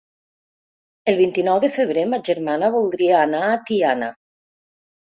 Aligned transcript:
El 1.13 1.19
vint-i-nou 1.19 1.61
de 1.67 1.71
febrer 1.77 2.07
ma 2.15 2.21
germana 2.33 2.73
voldria 2.79 3.23
anar 3.29 3.47
a 3.55 3.63
Tiana. 3.71 4.13